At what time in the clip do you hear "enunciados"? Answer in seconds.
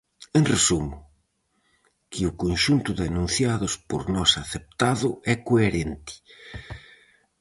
3.11-3.73